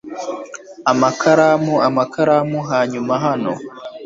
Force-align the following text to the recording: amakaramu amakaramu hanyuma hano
amakaramu 0.91 1.73
amakaramu 1.87 2.59
hanyuma 2.71 3.13
hano 3.25 3.53